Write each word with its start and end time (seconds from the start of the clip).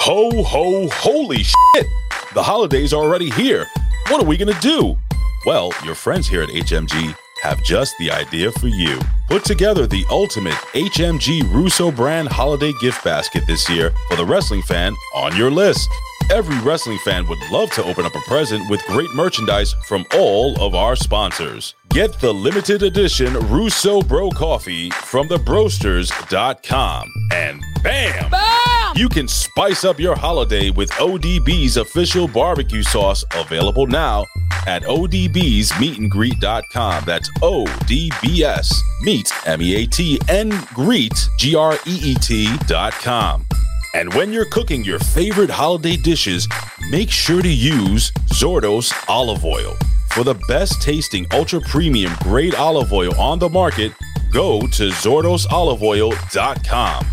Ho, 0.00 0.42
ho, 0.42 0.88
holy 0.90 1.44
shit! 1.44 1.86
The 2.34 2.42
holidays 2.42 2.92
are 2.92 3.00
already 3.00 3.30
here. 3.30 3.68
What 4.08 4.20
are 4.20 4.26
we 4.26 4.36
gonna 4.36 4.58
do? 4.60 4.98
Well, 5.46 5.70
your 5.84 5.94
friends 5.94 6.26
here 6.26 6.42
at 6.42 6.48
HMG 6.48 7.14
have 7.42 7.62
just 7.62 7.96
the 7.98 8.10
idea 8.10 8.50
for 8.52 8.68
you. 8.68 8.98
Put 9.28 9.44
together 9.44 9.86
the 9.86 10.04
ultimate 10.10 10.54
HMG 10.74 11.42
Russo 11.52 11.90
brand 11.90 12.28
holiday 12.28 12.72
gift 12.80 13.04
basket 13.04 13.44
this 13.46 13.68
year 13.68 13.92
for 14.08 14.16
the 14.16 14.24
wrestling 14.24 14.62
fan 14.62 14.94
on 15.14 15.36
your 15.36 15.50
list. 15.50 15.88
Every 16.30 16.58
wrestling 16.60 16.98
fan 17.04 17.26
would 17.26 17.38
love 17.50 17.70
to 17.72 17.84
open 17.84 18.04
up 18.04 18.14
a 18.14 18.20
present 18.20 18.68
with 18.68 18.84
great 18.86 19.10
merchandise 19.14 19.74
from 19.86 20.04
all 20.14 20.60
of 20.60 20.74
our 20.74 20.94
sponsors. 20.94 21.74
Get 21.88 22.20
the 22.20 22.32
limited 22.32 22.82
edition 22.82 23.32
Russo 23.48 24.02
Bro 24.02 24.30
Coffee 24.30 24.90
from 24.90 25.28
thebrosters.com. 25.28 27.12
And 27.32 27.62
bam! 27.82 28.30
Bam! 28.30 28.77
You 28.98 29.08
can 29.08 29.28
spice 29.28 29.84
up 29.84 30.00
your 30.00 30.16
holiday 30.16 30.70
with 30.70 30.90
ODB's 30.90 31.76
official 31.76 32.26
barbecue 32.26 32.82
sauce 32.82 33.24
available 33.36 33.86
now 33.86 34.26
at 34.66 34.82
odbsmeetandgreet.com. 34.82 37.04
That's 37.04 37.30
O-D-B-S 37.40 38.82
meet 39.02 39.32
M-E-A-T 39.46 40.18
and 40.28 40.52
greet 40.74 41.28
G-R-E-E-T 41.38 42.56
dot 42.66 42.92
com. 42.94 43.46
And 43.94 44.12
when 44.14 44.32
you're 44.32 44.50
cooking 44.50 44.82
your 44.82 44.98
favorite 44.98 45.50
holiday 45.50 45.96
dishes, 45.96 46.48
make 46.90 47.12
sure 47.12 47.40
to 47.40 47.48
use 47.48 48.10
Zordos 48.32 48.92
olive 49.08 49.44
oil. 49.44 49.76
For 50.10 50.24
the 50.24 50.34
best 50.48 50.82
tasting 50.82 51.24
ultra 51.32 51.60
premium 51.60 52.14
grade 52.24 52.56
olive 52.56 52.92
oil 52.92 53.14
on 53.14 53.38
the 53.38 53.48
market, 53.48 53.92
go 54.32 54.62
to 54.62 54.88
zordosoliveoil.com. 54.88 57.06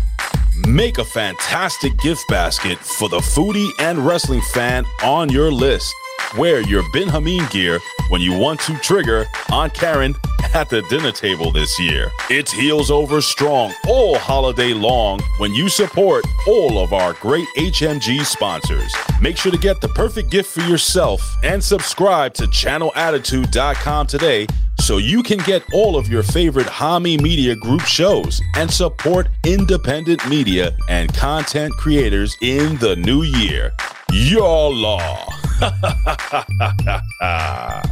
Make 0.64 0.96
a 0.96 1.04
fantastic 1.04 1.98
gift 1.98 2.26
basket 2.28 2.78
for 2.78 3.10
the 3.10 3.18
foodie 3.18 3.70
and 3.78 3.98
wrestling 3.98 4.40
fan 4.40 4.86
on 5.04 5.28
your 5.28 5.52
list. 5.52 5.94
Wear 6.38 6.62
your 6.62 6.82
Ben 6.92 7.08
Hameen 7.08 7.48
gear 7.50 7.78
when 8.08 8.22
you 8.22 8.36
want 8.36 8.60
to 8.60 8.74
trigger 8.78 9.26
Aunt 9.52 9.74
Karen 9.74 10.14
at 10.54 10.70
the 10.70 10.80
dinner 10.88 11.12
table 11.12 11.52
this 11.52 11.78
year. 11.78 12.10
It's 12.30 12.50
heels 12.50 12.90
over 12.90 13.20
strong 13.20 13.74
all 13.86 14.16
holiday 14.16 14.72
long 14.72 15.20
when 15.36 15.52
you 15.52 15.68
support 15.68 16.24
all 16.46 16.78
of 16.78 16.94
our 16.94 17.12
great 17.14 17.46
HMG 17.56 18.24
sponsors. 18.24 18.94
Make 19.20 19.36
sure 19.36 19.52
to 19.52 19.58
get 19.58 19.82
the 19.82 19.88
perfect 19.88 20.30
gift 20.30 20.50
for 20.50 20.62
yourself 20.62 21.20
and 21.44 21.62
subscribe 21.62 22.32
to 22.34 22.44
channelattitude.com 22.44 24.06
today 24.06 24.46
so 24.85 24.97
you 24.97 25.23
can 25.23 25.37
get 25.39 25.63
all 25.73 25.95
of 25.95 26.07
your 26.09 26.23
favorite 26.23 26.67
Hami 26.67 27.21
Media 27.21 27.55
Group 27.55 27.81
shows 27.81 28.41
and 28.55 28.69
support 28.69 29.27
independent 29.45 30.27
media 30.27 30.75
and 30.89 31.13
content 31.13 31.71
creators 31.77 32.35
in 32.41 32.77
the 32.77 32.95
new 32.95 33.23
year. 33.23 33.71
Your 34.11 34.73
law. 34.73 35.27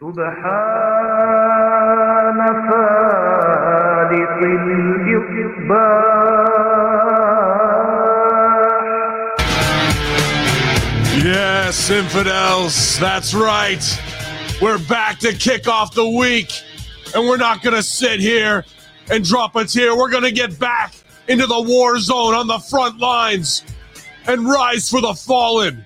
سبحان 0.00 1.58
فالق 2.68 4.38
الإصباح 5.22 6.02
Infidels, 11.67 12.97
that's 12.97 13.33
right. 13.33 13.83
We're 14.61 14.79
back 14.87 15.19
to 15.19 15.33
kick 15.33 15.67
off 15.67 15.93
the 15.93 16.07
week, 16.07 16.49
and 17.13 17.27
we're 17.27 17.35
not 17.35 17.61
going 17.61 17.75
to 17.75 17.83
sit 17.83 18.21
here 18.21 18.63
and 19.11 19.21
drop 19.21 19.53
a 19.57 19.65
tear. 19.65 19.93
We're 19.93 20.09
going 20.09 20.23
to 20.23 20.31
get 20.31 20.57
back 20.57 20.95
into 21.27 21.45
the 21.45 21.61
war 21.61 21.99
zone 21.99 22.33
on 22.33 22.47
the 22.47 22.59
front 22.59 22.99
lines 22.99 23.63
and 24.27 24.47
rise 24.47 24.89
for 24.89 25.01
the 25.01 25.13
fallen. 25.13 25.85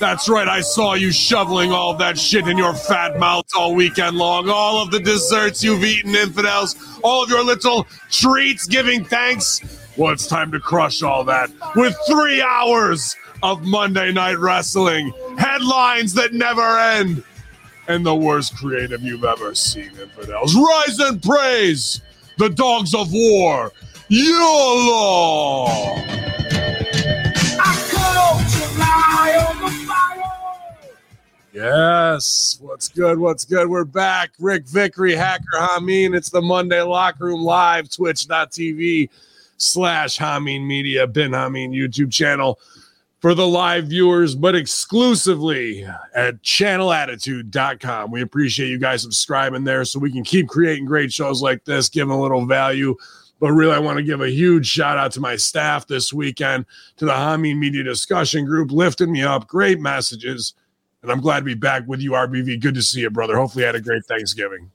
That's 0.00 0.28
right, 0.28 0.48
I 0.48 0.62
saw 0.62 0.94
you 0.94 1.12
shoveling 1.12 1.70
all 1.70 1.94
that 1.94 2.18
shit 2.18 2.48
in 2.48 2.58
your 2.58 2.74
fat 2.74 3.16
mouth 3.20 3.46
all 3.56 3.76
weekend 3.76 4.16
long. 4.16 4.48
All 4.48 4.82
of 4.82 4.90
the 4.90 4.98
desserts 4.98 5.62
you've 5.62 5.84
eaten, 5.84 6.16
infidels, 6.16 6.74
all 7.04 7.22
of 7.22 7.30
your 7.30 7.44
little 7.44 7.86
treats 8.10 8.66
giving 8.66 9.04
thanks. 9.04 9.60
Well, 9.96 10.12
it's 10.12 10.26
time 10.26 10.50
to 10.50 10.58
crush 10.58 11.02
all 11.04 11.22
that 11.24 11.52
with 11.76 11.96
three 12.08 12.42
hours 12.42 13.14
of 13.42 13.64
Monday 13.64 14.12
Night 14.12 14.38
Wrestling, 14.38 15.12
headlines 15.38 16.14
that 16.14 16.32
never 16.32 16.78
end, 16.78 17.22
and 17.88 18.04
the 18.04 18.14
worst 18.14 18.56
creative 18.56 19.02
you've 19.02 19.24
ever 19.24 19.54
seen, 19.54 19.90
infidels. 20.00 20.54
Rise 20.54 20.98
and 20.98 21.22
praise 21.22 22.00
the 22.38 22.48
dogs 22.50 22.94
of 22.94 23.12
war, 23.12 23.72
Your 24.08 24.40
YOLO! 24.40 25.66
Yes. 31.52 32.58
What's 32.60 32.88
good? 32.88 33.18
What's 33.18 33.44
good? 33.44 33.68
We're 33.68 33.84
back. 33.84 34.30
Rick 34.38 34.66
Vickery, 34.66 35.14
Hacker 35.14 35.44
Hameen. 35.54 36.16
It's 36.16 36.30
the 36.30 36.40
Monday 36.40 36.80
Locker 36.80 37.26
Room 37.26 37.42
Live, 37.42 37.90
twitch.tv 37.90 39.10
slash 39.56 40.16
Hameen 40.16 40.66
Media, 40.66 41.06
Ben 41.06 41.32
Hameen 41.32 41.70
YouTube 41.70 42.12
channel 42.12 42.58
for 43.20 43.34
the 43.34 43.46
live 43.46 43.86
viewers, 43.86 44.34
but 44.34 44.54
exclusively 44.54 45.86
at 46.14 46.42
channelattitude.com. 46.42 48.10
We 48.10 48.22
appreciate 48.22 48.68
you 48.68 48.78
guys 48.78 49.02
subscribing 49.02 49.64
there 49.64 49.84
so 49.84 49.98
we 49.98 50.10
can 50.10 50.24
keep 50.24 50.48
creating 50.48 50.86
great 50.86 51.12
shows 51.12 51.42
like 51.42 51.64
this, 51.64 51.88
giving 51.88 52.12
a 52.12 52.20
little 52.20 52.46
value. 52.46 52.96
But 53.38 53.52
really, 53.52 53.74
I 53.74 53.78
want 53.78 53.98
to 53.98 54.02
give 54.02 54.20
a 54.20 54.30
huge 54.30 54.66
shout 54.66 54.98
out 54.98 55.12
to 55.12 55.20
my 55.20 55.36
staff 55.36 55.86
this 55.86 56.12
weekend, 56.12 56.66
to 56.96 57.04
the 57.04 57.12
Hameen 57.12 57.58
Media 57.58 57.82
Discussion 57.82 58.44
Group, 58.44 58.70
lifting 58.70 59.12
me 59.12 59.22
up. 59.22 59.46
Great 59.46 59.80
messages. 59.80 60.54
And 61.02 61.10
I'm 61.10 61.20
glad 61.20 61.40
to 61.40 61.44
be 61.44 61.54
back 61.54 61.86
with 61.86 62.00
you, 62.00 62.12
RBV. 62.12 62.60
Good 62.60 62.74
to 62.74 62.82
see 62.82 63.00
you, 63.00 63.10
brother. 63.10 63.36
Hopefully, 63.36 63.62
you 63.62 63.66
had 63.66 63.76
a 63.76 63.80
great 63.80 64.04
Thanksgiving. 64.04 64.70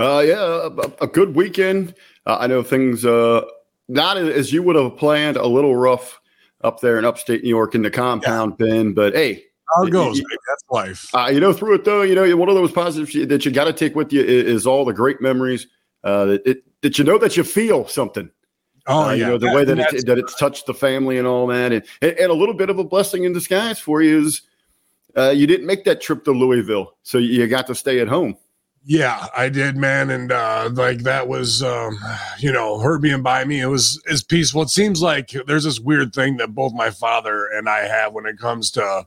Uh, 0.00 0.22
yeah, 0.26 0.66
a, 0.66 1.04
a 1.04 1.06
good 1.06 1.36
weekend. 1.36 1.94
Uh, 2.26 2.38
I 2.40 2.48
know 2.48 2.64
things 2.64 3.04
uh, 3.04 3.42
not 3.88 4.16
as 4.16 4.52
you 4.52 4.64
would 4.64 4.74
have 4.74 4.96
planned, 4.96 5.36
a 5.36 5.46
little 5.46 5.76
rough 5.76 6.20
up 6.62 6.80
there 6.80 6.98
in 6.98 7.04
upstate 7.04 7.42
New 7.42 7.48
York 7.48 7.74
in 7.74 7.82
the 7.82 7.90
compound, 7.90 8.56
yeah. 8.58 8.66
Ben. 8.66 8.92
But 8.92 9.14
hey, 9.14 9.44
how 9.74 9.84
it 9.84 9.90
goes, 9.90 10.18
you, 10.18 10.26
That's 10.48 10.64
life. 10.70 11.14
Uh, 11.14 11.30
you 11.32 11.40
know, 11.40 11.52
through 11.52 11.74
it 11.74 11.84
though, 11.84 12.02
you 12.02 12.14
know, 12.14 12.36
one 12.36 12.48
of 12.48 12.54
those 12.54 12.72
positives 12.72 13.12
that 13.28 13.44
you 13.44 13.50
got 13.50 13.64
to 13.64 13.72
take 13.72 13.94
with 13.94 14.12
you 14.12 14.22
is, 14.22 14.44
is, 14.44 14.66
all 14.66 14.84
the 14.84 14.92
great 14.92 15.20
memories 15.20 15.66
uh, 16.04 16.26
that 16.26 16.46
it, 16.46 16.64
that 16.82 16.98
you 16.98 17.04
know 17.04 17.18
that 17.18 17.36
you 17.36 17.44
feel 17.44 17.86
something. 17.86 18.30
Oh, 18.86 19.04
uh, 19.04 19.12
yeah. 19.12 19.14
You 19.14 19.24
know, 19.24 19.38
the 19.38 19.46
that, 19.46 19.54
way 19.54 19.64
that 19.64 19.78
it, 19.78 20.06
that 20.06 20.18
it's 20.18 20.34
touched 20.34 20.66
the 20.66 20.74
family 20.74 21.18
and 21.18 21.26
all 21.26 21.46
that. 21.46 21.72
And, 21.72 21.84
and, 22.00 22.12
and, 22.12 22.30
a 22.30 22.34
little 22.34 22.54
bit 22.54 22.68
of 22.68 22.78
a 22.78 22.84
blessing 22.84 23.24
in 23.24 23.32
disguise 23.32 23.78
for 23.78 24.02
you 24.02 24.20
is 24.20 24.42
uh, 25.16 25.30
you 25.30 25.46
didn't 25.46 25.66
make 25.66 25.84
that 25.84 26.00
trip 26.00 26.24
to 26.24 26.32
Louisville. 26.32 26.96
So 27.02 27.18
you 27.18 27.46
got 27.46 27.66
to 27.68 27.74
stay 27.74 28.00
at 28.00 28.08
home. 28.08 28.36
Yeah, 28.84 29.26
I 29.36 29.48
did, 29.48 29.76
man, 29.76 30.10
and 30.10 30.32
uh, 30.32 30.68
like 30.72 30.98
that 31.04 31.28
was, 31.28 31.62
um, 31.62 31.96
you 32.38 32.50
know, 32.50 32.80
her 32.80 32.98
being 32.98 33.22
by 33.22 33.44
me. 33.44 33.60
It 33.60 33.66
was 33.66 34.02
as 34.10 34.24
peaceful. 34.24 34.62
It 34.62 34.70
seems 34.70 35.00
like 35.00 35.30
there's 35.46 35.64
this 35.64 35.78
weird 35.78 36.12
thing 36.12 36.36
that 36.38 36.54
both 36.54 36.72
my 36.72 36.90
father 36.90 37.46
and 37.46 37.68
I 37.68 37.80
have 37.86 38.12
when 38.12 38.26
it 38.26 38.38
comes 38.38 38.72
to 38.72 39.06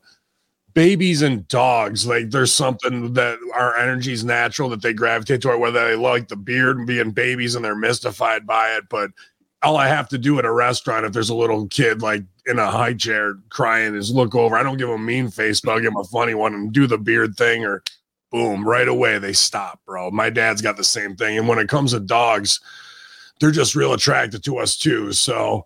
babies 0.74 1.22
and 1.22 1.47
dogs. 1.50 2.08
Like 2.08 2.30
there's 2.30 2.53
something 2.53 3.14
that 3.14 3.40
our 3.53 3.75
energy 3.75 4.14
is 4.14 4.24
natural 4.24 4.69
that 4.69 4.81
they 4.81 4.94
gravitate 4.94 5.41
toward, 5.41 5.59
whether 5.59 5.85
they 5.85 5.96
like 5.96 6.30
the 6.30 6.35
beard 6.38 6.78
and 6.78 6.88
being 6.88 7.12
babies 7.12 7.56
and 7.56 7.66
they're 7.66 7.75
mystified 7.75 8.46
by 8.46 8.75
it. 8.75 8.85
But 8.90 9.11
all 9.61 9.78
I 9.78 9.88
have 9.88 10.08
to 10.09 10.17
do 10.17 10.38
at 10.40 10.46
a 10.46 10.52
restaurant 10.52 11.05
if 11.05 11.14
there's 11.14 11.29
a 11.29 11.35
little 11.35 11.67
kid 11.67 12.02
like 12.02 12.23
in 12.46 12.59
a 12.59 12.70
high 12.70 12.94
chair 12.94 13.35
crying 13.49 13.96
is 13.96 14.11
look 14.11 14.35
over. 14.35 14.55
I 14.55 14.64
don't 14.64 14.78
give 14.78 14.88
them 14.88 15.02
a 15.02 15.03
mean 15.03 15.29
face, 15.32 15.59
but 15.59 15.72
I'll 15.72 15.79
give 15.79 15.91
him 15.91 15.97
a 15.97 16.03
funny 16.03 16.35
one 16.35 16.53
and 16.53 16.72
do 16.72 16.88
the 16.88 16.97
beard 16.99 17.35
thing 17.35 17.66
or 17.66 17.82
boom, 18.31 18.67
right 18.67 18.87
away 18.87 19.17
they 19.17 19.33
stop, 19.33 19.79
bro. 19.85 20.11
My 20.11 20.29
dad's 20.29 20.61
got 20.61 20.77
the 20.77 20.83
same 20.83 21.16
thing. 21.16 21.37
And 21.37 21.47
when 21.47 21.59
it 21.59 21.69
comes 21.69 21.91
to 21.91 21.99
dogs, 21.99 22.59
they're 23.39 23.51
just 23.51 23.75
real 23.75 23.93
attracted 23.93 24.43
to 24.45 24.57
us 24.57 24.77
too. 24.77 25.13
So 25.13 25.66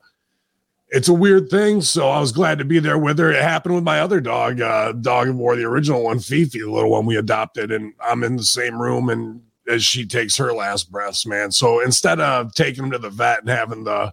it's 0.90 1.08
a 1.08 1.14
weird 1.14 1.50
thing. 1.50 1.82
So 1.82 2.10
I 2.10 2.20
was 2.20 2.32
glad 2.32 2.58
to 2.60 2.66
be 2.66 2.80
there 2.80 2.98
with 2.98 3.20
her. 3.20 3.32
It 3.32 3.42
happened 3.42 3.76
with 3.76 3.84
my 3.84 4.02
other 4.02 4.20
dog, 4.20 4.60
uh, 4.62 4.94
dog 4.94 5.30
of 5.30 5.36
war, 5.36 5.56
the 5.56 5.66
original 5.66 6.04
one, 6.04 6.20
Fifi, 6.20 6.60
the 6.60 6.72
little 6.72 6.92
one 6.92 7.06
we 7.06 7.16
adopted. 7.16 7.72
And 7.72 7.94
I'm 8.02 8.24
in 8.24 8.38
the 8.38 8.44
same 8.44 8.82
room 8.82 9.10
and 9.10 9.42
as 9.68 9.84
she 9.84 10.06
takes 10.06 10.36
her 10.38 10.52
last 10.52 10.92
breaths, 10.92 11.26
man. 11.26 11.52
So 11.52 11.80
instead 11.80 12.20
of 12.20 12.54
taking 12.56 12.84
them 12.84 12.92
to 12.92 12.98
the 12.98 13.12
vet 13.12 13.42
and 13.42 13.50
having 13.50 13.84
the 13.84 14.12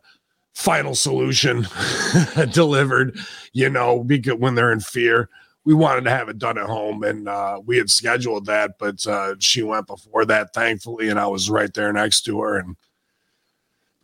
final 0.54 0.94
solution 0.94 1.66
delivered, 2.52 3.18
you 3.52 3.70
know, 3.70 4.04
because 4.04 4.34
when 4.34 4.54
they're 4.54 4.72
in 4.72 4.80
fear, 4.80 5.30
we 5.66 5.74
wanted 5.74 6.04
to 6.04 6.10
have 6.10 6.30
it 6.30 6.38
done 6.38 6.56
at 6.56 6.66
home 6.66 7.04
and 7.04 7.28
uh, 7.28 7.60
we 7.66 7.76
had 7.76 7.90
scheduled 7.90 8.46
that 8.46 8.78
but 8.78 9.06
uh, 9.06 9.34
she 9.38 9.62
went 9.62 9.86
before 9.86 10.24
that 10.24 10.54
thankfully 10.54 11.10
and 11.10 11.20
i 11.20 11.26
was 11.26 11.50
right 11.50 11.74
there 11.74 11.92
next 11.92 12.22
to 12.22 12.40
her 12.40 12.56
and 12.56 12.76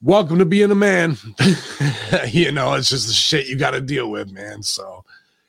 welcome 0.03 0.39
to 0.39 0.45
being 0.45 0.71
a 0.71 0.75
man. 0.75 1.17
you 2.29 2.53
know, 2.53 2.75
it's 2.75 2.91
just 2.91 3.07
the 3.07 3.13
shit 3.13 3.47
you 3.47 3.57
got 3.57 3.71
to 3.71 3.81
deal 3.81 4.11
with, 4.11 4.33
man. 4.33 4.63
So 4.63 5.05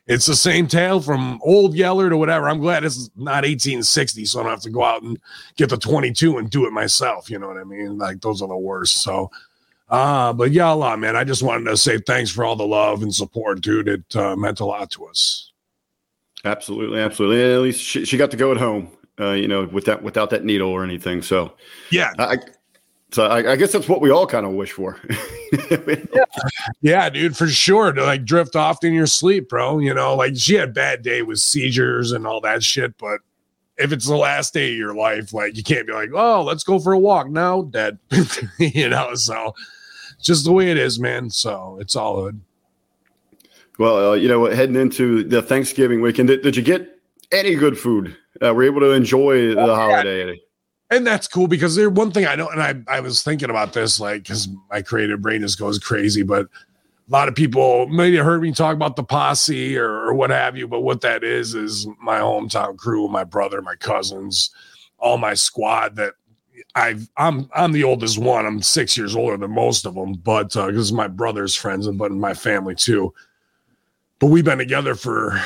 it's 0.08 0.26
the 0.26 0.36
same 0.36 0.68
tale 0.68 1.02
from 1.02 1.40
old 1.44 1.76
Yeller 1.76 2.10
to 2.10 2.18
whatever. 2.18 2.48
I'm 2.48 2.60
glad 2.60 2.84
it's 2.84 3.10
not 3.16 3.44
1860, 3.44 4.26
so 4.26 4.40
I 4.40 4.44
don't 4.44 4.52
have 4.52 4.62
to 4.62 4.70
go 4.70 4.84
out 4.84 5.02
and 5.02 5.20
get 5.58 5.70
the 5.70 5.78
22 5.78 6.38
and 6.38 6.50
do 6.50 6.66
it 6.66 6.72
myself. 6.72 7.30
You 7.30 7.40
know 7.40 7.48
what 7.48 7.58
I 7.58 7.64
mean? 7.64 7.98
Like 7.98 8.22
those 8.22 8.42
are 8.42 8.48
the 8.48 8.58
worst. 8.58 9.02
So, 9.02 9.32
uh, 9.90 10.34
but 10.34 10.52
yeah, 10.52 10.72
a 10.72 10.76
lot, 10.76 11.00
man. 11.00 11.16
I 11.16 11.24
just 11.24 11.44
wanted 11.44 11.70
to 11.70 11.78
say 11.78 11.98
thanks 11.98 12.32
for 12.32 12.46
all 12.46 12.56
the 12.56 12.68
love 12.68 13.02
and 13.02 13.14
support, 13.14 13.62
dude. 13.62 13.88
It 13.88 14.16
uh, 14.16 14.36
meant 14.36 14.60
a 14.60 14.66
lot 14.66 14.92
to 14.92 15.06
us. 15.06 15.53
Absolutely, 16.46 17.00
absolutely. 17.00 17.54
At 17.54 17.62
least 17.62 17.82
she, 17.82 18.06
she 18.06 18.18
got 18.18 18.32
to 18.32 18.38
go 18.38 18.52
at 18.52 18.58
home, 18.58 18.90
uh, 19.20 19.32
you 19.32 19.48
know, 19.48 19.66
without 19.66 20.04
without 20.04 20.30
that 20.32 20.44
needle 20.44 20.70
or 20.70 20.84
anything. 20.84 21.22
So 21.22 21.54
yeah, 21.90 22.12
I, 22.20 22.38
so 23.12 23.28
I, 23.28 23.52
I, 23.52 23.56
guess 23.56 23.72
that's 23.72 23.88
what 23.88 24.02
we 24.02 24.10
all 24.10 24.28
kind 24.28 24.46
of 24.46 24.54
wish 24.54 24.72
for. 24.72 25.00
yeah. 25.70 26.24
yeah, 26.82 27.10
dude, 27.10 27.38
for 27.38 27.48
sure. 27.48 27.92
To 27.92 28.04
like 28.04 28.26
drift 28.26 28.56
off 28.56 28.84
in 28.84 28.94
your 28.94 29.08
sleep, 29.08 29.50
bro. 29.50 29.80
You 29.80 29.94
know, 29.94 30.16
like 30.16 30.36
she 30.36 30.56
had 30.56 30.74
bad 30.74 31.02
day 31.02 31.22
with 31.22 31.40
seizures 31.40 32.12
and 32.12 32.28
all 32.28 32.42
that 32.42 32.64
shit, 32.64 32.98
but 32.98 33.22
if 33.78 33.92
it's 33.92 34.08
the 34.08 34.16
last 34.18 34.54
day 34.54 34.72
of 34.72 34.78
your 34.78 34.96
life, 34.96 35.34
like 35.34 35.56
you 35.56 35.64
can't 35.64 35.88
be 35.88 35.94
like, 35.94 36.12
oh, 36.14 36.44
let's 36.44 36.64
go 36.64 36.80
for 36.80 36.94
a 36.94 37.00
walk 37.00 37.30
now, 37.30 37.64
dead. 37.64 37.98
you 38.58 38.90
know, 38.90 39.16
so 39.16 39.54
just 40.22 40.46
the 40.46 40.52
way 40.52 40.72
it 40.72 40.78
is, 40.78 41.00
man. 41.00 41.30
So 41.30 41.78
it's 41.80 41.96
all 41.96 42.24
good. 42.24 42.42
Well, 43.80 44.12
uh, 44.12 44.14
you 44.14 44.28
know, 44.28 44.46
heading 44.46 44.76
into 44.76 45.24
the 45.24 45.42
Thanksgiving 45.42 46.02
weekend, 46.02 46.28
did, 46.28 46.42
did 46.44 46.56
you 46.56 46.64
get 46.64 47.00
any 47.32 47.56
good 47.56 47.78
food? 47.78 48.16
Uh, 48.42 48.54
were 48.54 48.64
you 48.64 48.72
able 48.72 48.82
to 48.82 48.92
enjoy 48.92 49.56
the 49.56 49.62
oh, 49.62 49.76
holiday? 49.76 50.28
Yeah 50.28 50.34
and 50.94 51.08
that's 51.08 51.28
cool 51.28 51.48
because 51.48 51.76
there 51.76 51.90
one 51.90 52.12
thing 52.12 52.26
I 52.26 52.36
know, 52.36 52.50
and 52.50 52.62
I 52.62 52.98
I 52.98 53.00
was 53.00 53.24
thinking 53.24 53.50
about 53.50 53.74
this 53.74 54.00
like 54.00 54.24
because 54.24 54.48
my 54.70 54.82
creative 54.82 55.22
brain 55.22 55.42
just 55.42 55.60
goes 55.60 55.80
crazy, 55.80 56.24
but 56.24 56.46
a 56.46 57.12
lot 57.12 57.28
of 57.28 57.36
people 57.36 57.88
maybe 57.88 58.18
heard 58.18 58.42
me 58.42 58.52
talk 58.52 58.76
about 58.76 58.96
the 58.96 59.04
posse 59.04 59.78
or, 59.78 59.90
or 59.90 60.14
what 60.14 60.30
have 60.30 60.56
you, 60.56 60.68
but 60.68 60.82
what 60.82 61.02
that 61.02 61.24
is 61.24 61.56
is 61.56 61.88
my 62.02 62.20
hometown 62.20 62.78
crew, 62.78 63.08
my 63.08 63.24
brother, 63.24 63.62
my 63.62 63.76
cousins, 63.76 64.52
all 65.00 65.18
my 65.18 65.34
squad 65.34 65.96
that 65.96 66.14
I've 66.76 67.10
I'm 67.18 67.50
I'm 67.56 67.72
the 67.72 67.84
oldest 67.84 68.18
one. 68.20 68.46
I'm 68.46 68.62
six 68.62 68.96
years 68.96 69.16
older 69.16 69.38
than 69.38 69.52
most 69.52 69.86
of 69.86 69.96
them, 69.96 70.14
but 70.14 70.56
uh, 70.56 70.68
because 70.68 70.94
my 70.94 71.08
brother's 71.08 71.56
friends 71.56 71.88
and 71.88 71.98
but 71.98 72.12
my 72.12 72.34
family 72.34 72.76
too. 72.76 73.14
But 74.24 74.30
we've 74.30 74.46
been 74.46 74.58
together 74.58 74.96
for 74.96 75.38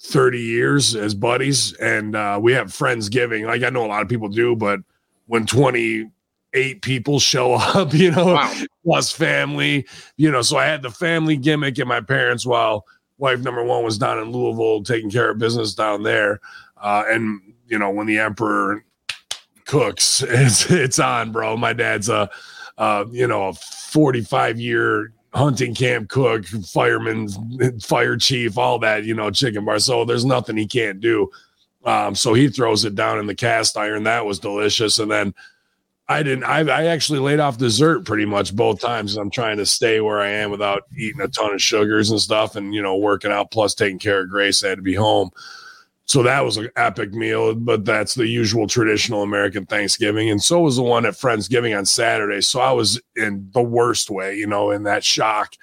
30 0.00 0.38
years 0.38 0.94
as 0.94 1.14
buddies 1.14 1.72
and 1.76 2.14
uh, 2.14 2.38
we 2.38 2.52
have 2.52 2.74
friends 2.74 3.08
giving 3.08 3.46
like 3.46 3.62
i 3.62 3.70
know 3.70 3.86
a 3.86 3.88
lot 3.88 4.02
of 4.02 4.08
people 4.08 4.28
do 4.28 4.54
but 4.54 4.80
when 5.28 5.46
28 5.46 6.82
people 6.82 7.18
show 7.18 7.54
up 7.74 7.94
you 7.94 8.10
know 8.10 8.34
wow. 8.34 8.54
plus 8.84 9.10
family 9.12 9.86
you 10.18 10.30
know 10.30 10.42
so 10.42 10.58
i 10.58 10.66
had 10.66 10.82
the 10.82 10.90
family 10.90 11.38
gimmick 11.38 11.78
and 11.78 11.88
my 11.88 12.02
parents 12.02 12.44
while 12.44 12.84
wife 13.16 13.40
number 13.40 13.64
one 13.64 13.82
was 13.82 13.96
down 13.96 14.18
in 14.18 14.30
louisville 14.30 14.82
taking 14.82 15.08
care 15.08 15.30
of 15.30 15.38
business 15.38 15.72
down 15.72 16.02
there. 16.02 16.38
Uh, 16.82 17.04
and 17.08 17.40
you 17.66 17.78
know 17.78 17.88
when 17.88 18.06
the 18.06 18.18
emperor 18.18 18.84
cooks 19.64 20.22
it's 20.28 20.70
it's 20.70 20.98
on 20.98 21.32
bro. 21.32 21.56
My 21.56 21.72
dad's 21.72 22.10
a 22.10 22.28
uh, 22.76 23.06
you 23.10 23.26
know 23.26 23.48
a 23.48 23.54
45 23.54 24.60
year 24.60 25.14
hunting 25.32 25.74
camp 25.74 26.08
cook, 26.08 26.44
fireman, 26.46 27.28
fire 27.80 28.16
chief, 28.16 28.58
all 28.58 28.78
that, 28.80 29.04
you 29.04 29.14
know, 29.14 29.30
chicken 29.30 29.64
bar. 29.64 29.78
So 29.78 30.04
there's 30.04 30.24
nothing 30.24 30.56
he 30.56 30.66
can't 30.66 31.00
do. 31.00 31.30
Um, 31.84 32.14
so 32.14 32.34
he 32.34 32.48
throws 32.48 32.84
it 32.84 32.94
down 32.94 33.18
in 33.18 33.26
the 33.26 33.34
cast 33.34 33.76
iron. 33.76 34.02
That 34.02 34.26
was 34.26 34.38
delicious. 34.38 34.98
And 34.98 35.10
then 35.10 35.34
I 36.08 36.22
didn't, 36.24 36.44
I, 36.44 36.60
I 36.60 36.86
actually 36.86 37.20
laid 37.20 37.38
off 37.38 37.56
dessert 37.56 38.04
pretty 38.04 38.24
much 38.24 38.54
both 38.54 38.80
times. 38.80 39.16
I'm 39.16 39.30
trying 39.30 39.58
to 39.58 39.66
stay 39.66 40.00
where 40.00 40.20
I 40.20 40.28
am 40.28 40.50
without 40.50 40.82
eating 40.98 41.20
a 41.20 41.28
ton 41.28 41.54
of 41.54 41.62
sugars 41.62 42.10
and 42.10 42.20
stuff 42.20 42.56
and, 42.56 42.74
you 42.74 42.82
know, 42.82 42.96
working 42.96 43.30
out 43.30 43.52
plus 43.52 43.74
taking 43.74 44.00
care 44.00 44.22
of 44.22 44.28
Grace. 44.28 44.64
I 44.64 44.70
had 44.70 44.78
to 44.78 44.82
be 44.82 44.94
home. 44.94 45.30
So 46.10 46.24
that 46.24 46.44
was 46.44 46.56
an 46.56 46.70
epic 46.74 47.12
meal, 47.12 47.54
but 47.54 47.84
that's 47.84 48.16
the 48.16 48.26
usual 48.26 48.66
traditional 48.66 49.22
American 49.22 49.64
Thanksgiving. 49.64 50.28
And 50.28 50.42
so 50.42 50.62
was 50.62 50.74
the 50.74 50.82
one 50.82 51.06
at 51.06 51.14
Friendsgiving 51.14 51.78
on 51.78 51.86
Saturday. 51.86 52.40
So 52.40 52.58
I 52.58 52.72
was 52.72 53.00
in 53.14 53.48
the 53.54 53.62
worst 53.62 54.10
way, 54.10 54.34
you 54.34 54.48
know, 54.48 54.72
in 54.72 54.82
that 54.82 55.04
shock. 55.04 55.54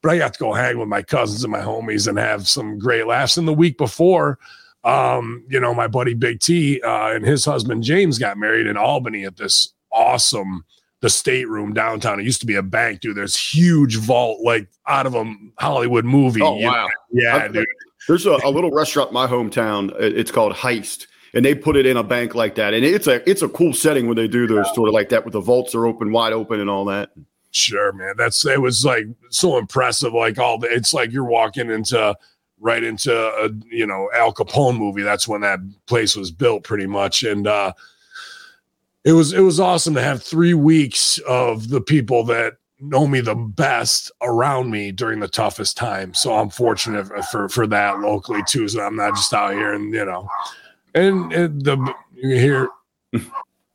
But 0.00 0.12
I 0.12 0.16
got 0.16 0.32
to 0.32 0.40
go 0.40 0.54
hang 0.54 0.78
with 0.78 0.88
my 0.88 1.02
cousins 1.02 1.44
and 1.44 1.52
my 1.52 1.60
homies 1.60 2.08
and 2.08 2.16
have 2.16 2.48
some 2.48 2.78
great 2.78 3.06
laughs. 3.06 3.36
And 3.36 3.46
the 3.46 3.52
week 3.52 3.76
before, 3.76 4.38
um, 4.84 5.44
you 5.50 5.60
know, 5.60 5.74
my 5.74 5.86
buddy 5.86 6.14
Big 6.14 6.40
T 6.40 6.80
uh, 6.80 7.10
and 7.10 7.22
his 7.22 7.44
husband 7.44 7.82
James 7.82 8.18
got 8.18 8.38
married 8.38 8.68
in 8.68 8.78
Albany 8.78 9.26
at 9.26 9.36
this 9.36 9.74
awesome 9.92 10.64
the 11.02 11.10
stateroom 11.10 11.74
downtown. 11.74 12.20
It 12.20 12.24
used 12.24 12.40
to 12.40 12.46
be 12.46 12.56
a 12.56 12.62
bank, 12.62 13.00
dude. 13.00 13.18
There's 13.18 13.36
huge 13.36 13.96
vault, 13.96 14.40
like 14.42 14.66
out 14.86 15.04
of 15.04 15.14
a 15.14 15.30
Hollywood 15.58 16.06
movie. 16.06 16.40
Oh 16.40 16.56
wow, 16.56 16.86
know? 16.86 16.88
yeah, 17.12 17.48
dude. 17.48 17.66
There's 18.10 18.26
a, 18.26 18.40
a 18.42 18.50
little 18.50 18.72
restaurant 18.72 19.10
in 19.10 19.14
my 19.14 19.28
hometown. 19.28 19.94
It's 20.00 20.32
called 20.32 20.52
Heist, 20.52 21.06
and 21.32 21.44
they 21.44 21.54
put 21.54 21.76
it 21.76 21.86
in 21.86 21.96
a 21.96 22.02
bank 22.02 22.34
like 22.34 22.56
that. 22.56 22.74
And 22.74 22.84
it's 22.84 23.06
a 23.06 23.30
it's 23.30 23.40
a 23.40 23.48
cool 23.48 23.72
setting 23.72 24.08
when 24.08 24.16
they 24.16 24.26
do 24.26 24.48
those 24.48 24.66
yeah. 24.66 24.72
sort 24.72 24.88
of 24.88 24.94
like 24.94 25.10
that, 25.10 25.24
with 25.24 25.34
the 25.34 25.40
vaults 25.40 25.76
are 25.76 25.86
open, 25.86 26.10
wide 26.10 26.32
open, 26.32 26.58
and 26.58 26.68
all 26.68 26.84
that. 26.86 27.10
Sure, 27.52 27.92
man. 27.92 28.14
That's 28.16 28.44
it 28.44 28.60
was 28.60 28.84
like 28.84 29.06
so 29.28 29.58
impressive. 29.58 30.12
Like 30.12 30.40
all 30.40 30.58
the, 30.58 30.66
it's 30.66 30.92
like 30.92 31.12
you're 31.12 31.22
walking 31.22 31.70
into 31.70 32.16
right 32.58 32.82
into 32.82 33.14
a 33.14 33.48
you 33.70 33.86
know 33.86 34.10
Al 34.12 34.34
Capone 34.34 34.76
movie. 34.76 35.02
That's 35.02 35.28
when 35.28 35.42
that 35.42 35.60
place 35.86 36.16
was 36.16 36.32
built, 36.32 36.64
pretty 36.64 36.86
much, 36.86 37.22
and. 37.22 37.46
uh 37.46 37.72
it 39.02 39.12
was 39.12 39.32
it 39.32 39.40
was 39.40 39.58
awesome 39.58 39.94
to 39.94 40.02
have 40.02 40.22
three 40.22 40.52
weeks 40.52 41.16
of 41.26 41.70
the 41.70 41.80
people 41.80 42.22
that 42.24 42.58
know 42.80 43.06
me 43.06 43.20
the 43.20 43.34
best 43.34 44.10
around 44.22 44.70
me 44.70 44.92
during 44.92 45.20
the 45.20 45.28
toughest 45.28 45.76
time. 45.76 46.14
So 46.14 46.34
I'm 46.34 46.50
fortunate 46.50 47.06
for 47.26 47.48
for 47.48 47.66
that 47.68 48.00
locally 48.00 48.42
too. 48.46 48.68
So 48.68 48.82
I'm 48.82 48.96
not 48.96 49.14
just 49.14 49.32
out 49.34 49.52
here 49.52 49.72
and 49.72 49.92
you 49.92 50.04
know, 50.04 50.28
and, 50.94 51.32
and 51.32 51.64
the 51.64 51.94
you 52.14 52.36
hear 52.36 52.68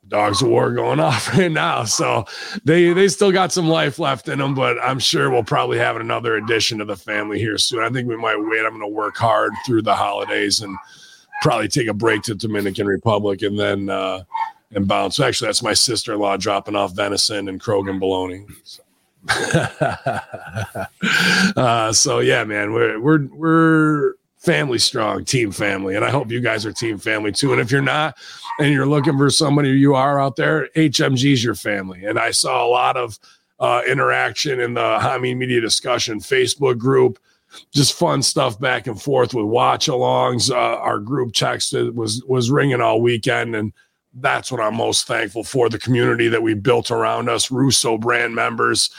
dogs 0.08 0.42
of 0.42 0.50
war 0.50 0.72
going 0.72 1.00
off 1.02 1.34
right 1.34 1.52
now. 1.52 1.84
So 1.84 2.26
they 2.64 2.94
they 2.94 3.08
still 3.08 3.32
got 3.32 3.52
some 3.52 3.68
life 3.68 4.00
left 4.00 4.28
in 4.28 4.40
them, 4.40 4.56
but 4.56 4.78
I'm 4.82 5.00
sure 5.00 5.30
we'll 5.30 5.44
probably 5.44 5.78
have 5.78 5.96
another 5.98 6.36
addition 6.36 6.80
to 6.80 6.86
the 6.86 6.98
family 6.98 7.40
here 7.40 7.58
soon. 7.58 7.84
I 7.84 7.90
think 7.90 8.08
we 8.08 8.18
might 8.18 8.38
wait. 8.38 8.66
I'm 8.66 8.72
going 8.72 8.82
to 8.82 8.88
work 8.88 9.18
hard 9.18 9.54
through 9.66 9.84
the 9.84 9.96
holidays 9.96 10.62
and 10.62 10.76
probably 11.42 11.68
take 11.68 11.88
a 11.88 11.94
break 11.94 12.24
to 12.24 12.36
Dominican 12.36 12.88
Republic 12.88 13.42
and 13.42 13.60
then 13.60 13.90
uh 13.90 14.24
and 14.72 14.88
bounce. 14.88 15.20
Actually, 15.20 15.48
that's 15.48 15.64
my 15.64 15.74
sister-in-law 15.74 16.38
dropping 16.38 16.76
off 16.76 16.96
venison 16.96 17.48
and 17.48 17.62
Krogan 17.62 18.00
bologna. 18.00 18.46
So. 18.64 18.85
uh, 21.58 21.92
so 21.92 22.20
yeah, 22.20 22.44
man, 22.44 22.74
we're 22.74 23.00
we're 23.00 23.26
we're 23.28 24.14
family 24.38 24.78
strong, 24.78 25.26
team 25.26 25.52
family, 25.52 25.96
and 25.96 26.06
I 26.06 26.12
hope 26.12 26.32
you 26.32 26.40
guys 26.40 26.66
are 26.66 26.72
team 26.72 26.98
family 26.98 27.32
too. 27.32 27.52
And 27.52 27.60
if 27.60 27.72
you're 27.72 27.82
not, 27.82 28.16
and 28.60 28.72
you're 28.72 28.86
looking 28.86 29.18
for 29.18 29.30
somebody 29.30 29.72
you 29.72 29.96
are 29.96 30.22
out 30.22 30.36
there, 30.36 30.70
HMG's 30.76 31.44
your 31.44 31.56
family. 31.56 32.06
And 32.06 32.20
I 32.20 32.32
saw 32.32 32.66
a 32.66 32.70
lot 32.70 32.98
of 32.98 33.18
uh, 33.60 33.82
interaction 33.88 34.60
in 34.60 34.76
the 34.76 35.00
Hameen 35.02 35.38
Media 35.38 35.60
discussion 35.60 36.20
Facebook 36.20 36.78
group. 36.78 37.18
Just 37.74 37.94
fun 37.94 38.22
stuff 38.22 38.60
back 38.60 38.86
and 38.86 39.02
forth 39.02 39.34
with 39.34 39.46
watch 39.46 39.88
alongs. 39.88 40.52
Uh, 40.52 40.56
our 40.56 41.00
group 41.00 41.34
text 41.34 41.74
was 41.74 42.24
was 42.26 42.52
ringing 42.52 42.82
all 42.82 43.02
weekend, 43.02 43.56
and 43.56 43.74
that's 44.16 44.52
what 44.52 44.62
I'm 44.62 44.76
most 44.76 45.08
thankful 45.08 45.44
for. 45.44 45.70
The 45.70 45.80
community 45.80 46.28
that 46.30 46.42
we 46.42 46.54
built 46.54 46.92
around 46.92 47.30
us, 47.30 47.52
Russo 47.52 47.98
brand 47.98 48.34
members, 48.34 48.90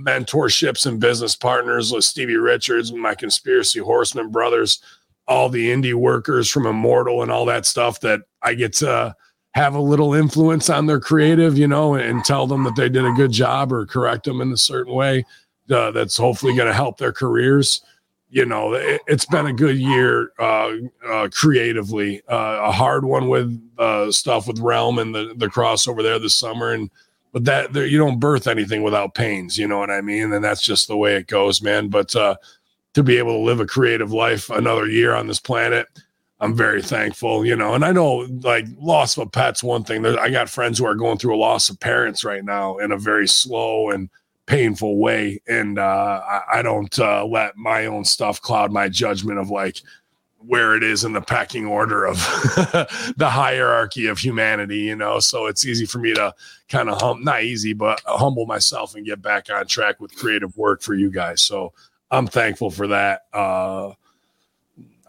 mentorships 0.00 0.86
and 0.86 1.00
business 1.00 1.34
partners 1.34 1.92
with 1.92 2.04
Stevie 2.04 2.36
Richards, 2.36 2.90
and 2.90 3.00
my 3.00 3.14
conspiracy 3.14 3.80
horseman 3.80 4.30
brothers, 4.30 4.80
all 5.26 5.48
the 5.48 5.70
indie 5.70 5.94
workers 5.94 6.48
from 6.48 6.66
Immortal 6.66 7.22
and 7.22 7.30
all 7.30 7.44
that 7.46 7.66
stuff 7.66 8.00
that 8.00 8.22
I 8.42 8.54
get 8.54 8.72
to 8.74 9.14
have 9.54 9.74
a 9.74 9.80
little 9.80 10.14
influence 10.14 10.70
on 10.70 10.86
their 10.86 11.00
creative, 11.00 11.58
you 11.58 11.66
know, 11.66 11.94
and 11.94 12.24
tell 12.24 12.46
them 12.46 12.64
that 12.64 12.76
they 12.76 12.88
did 12.88 13.04
a 13.04 13.12
good 13.12 13.32
job 13.32 13.72
or 13.72 13.86
correct 13.86 14.24
them 14.24 14.40
in 14.40 14.52
a 14.52 14.56
certain 14.56 14.94
way 14.94 15.24
uh, 15.70 15.90
that's 15.90 16.16
hopefully 16.16 16.54
going 16.54 16.68
to 16.68 16.74
help 16.74 16.98
their 16.98 17.12
careers. 17.12 17.82
You 18.30 18.44
know, 18.44 18.74
it, 18.74 19.00
has 19.08 19.24
been 19.24 19.46
a 19.46 19.52
good 19.52 19.78
year 19.78 20.32
uh, 20.38 20.72
uh, 21.08 21.28
creatively, 21.32 22.20
uh, 22.28 22.60
a 22.64 22.72
hard 22.72 23.04
one 23.04 23.28
with 23.28 23.58
uh, 23.78 24.12
stuff 24.12 24.46
with 24.46 24.58
Realm 24.58 24.98
and 24.98 25.14
the, 25.14 25.32
the 25.36 25.46
crossover 25.46 26.02
there 26.02 26.18
this 26.18 26.34
summer. 26.34 26.72
And 26.72 26.90
but 27.32 27.44
that 27.44 27.72
there, 27.72 27.86
you 27.86 27.98
don't 27.98 28.18
birth 28.18 28.46
anything 28.46 28.82
without 28.82 29.14
pains 29.14 29.58
you 29.58 29.68
know 29.68 29.78
what 29.78 29.90
i 29.90 30.00
mean? 30.00 30.32
And 30.32 30.44
that's 30.44 30.62
just 30.62 30.88
the 30.88 30.96
way 30.96 31.16
it 31.16 31.26
goes 31.26 31.62
man. 31.62 31.88
But 31.88 32.14
uh 32.16 32.36
to 32.94 33.02
be 33.02 33.18
able 33.18 33.34
to 33.34 33.44
live 33.44 33.60
a 33.60 33.66
creative 33.66 34.12
life 34.12 34.50
another 34.50 34.88
year 34.88 35.14
on 35.14 35.26
this 35.26 35.38
planet 35.38 35.86
i'm 36.40 36.54
very 36.54 36.82
thankful 36.82 37.44
you 37.44 37.54
know? 37.54 37.74
And 37.74 37.84
i 37.84 37.92
know 37.92 38.26
like 38.42 38.66
loss 38.78 39.16
of 39.16 39.26
a 39.26 39.30
pet's 39.30 39.62
one 39.62 39.84
thing. 39.84 40.04
I 40.04 40.30
got 40.30 40.48
friends 40.48 40.78
who 40.78 40.86
are 40.86 40.94
going 40.94 41.18
through 41.18 41.36
a 41.36 41.38
loss 41.38 41.70
of 41.70 41.78
parents 41.80 42.24
right 42.24 42.44
now 42.44 42.78
in 42.78 42.92
a 42.92 42.98
very 42.98 43.28
slow 43.28 43.90
and 43.90 44.08
painful 44.48 44.96
way 44.98 45.38
and 45.46 45.78
uh 45.78 46.22
i, 46.26 46.58
I 46.58 46.62
don't 46.62 46.98
uh 46.98 47.24
let 47.26 47.56
my 47.56 47.84
own 47.84 48.04
stuff 48.04 48.40
cloud 48.40 48.72
my 48.72 48.88
judgment 48.88 49.38
of 49.38 49.50
like 49.50 49.82
where 50.46 50.76
it 50.76 50.82
is 50.82 51.04
in 51.04 51.12
the 51.12 51.20
pecking 51.20 51.66
order 51.66 52.04
of 52.06 52.16
the 53.16 53.28
hierarchy 53.28 54.06
of 54.06 54.18
humanity, 54.18 54.78
you 54.78 54.96
know. 54.96 55.18
So 55.18 55.46
it's 55.46 55.66
easy 55.66 55.84
for 55.84 55.98
me 55.98 56.14
to 56.14 56.34
kind 56.68 56.88
of 56.88 57.20
not 57.20 57.42
easy, 57.42 57.72
but 57.72 58.00
humble 58.06 58.46
myself 58.46 58.94
and 58.94 59.04
get 59.04 59.20
back 59.20 59.50
on 59.50 59.66
track 59.66 60.00
with 60.00 60.14
creative 60.16 60.56
work 60.56 60.82
for 60.82 60.94
you 60.94 61.10
guys. 61.10 61.42
So 61.42 61.72
I'm 62.10 62.26
thankful 62.26 62.70
for 62.70 62.86
that. 62.88 63.26
Uh, 63.32 63.92